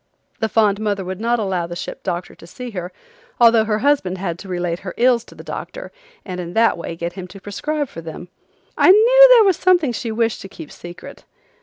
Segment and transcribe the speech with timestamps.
[0.39, 2.91] The fond mother would not allow the ship doctor to see her
[3.39, 5.91] although her husband had to relate her ills to the doctor
[6.25, 8.29] and in that way get him to prescribe for them.
[8.75, 11.23] I knew there was something she wished to keep secret.